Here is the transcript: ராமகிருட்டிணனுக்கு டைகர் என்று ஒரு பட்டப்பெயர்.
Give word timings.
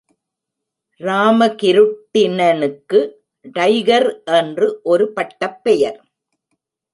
ராமகிருட்டிணனுக்கு 1.01 2.99
டைகர் 3.51 4.09
என்று 4.39 4.79
ஒரு 4.83 5.07
பட்டப்பெயர். 5.13 5.99